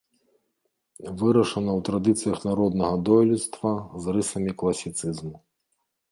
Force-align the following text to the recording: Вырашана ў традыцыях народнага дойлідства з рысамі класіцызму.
Вырашана 1.21 1.71
ў 1.73 1.81
традыцыях 1.89 2.39
народнага 2.49 2.95
дойлідства 3.09 3.73
з 4.05 4.15
рысамі 4.17 4.51
класіцызму. 4.63 5.35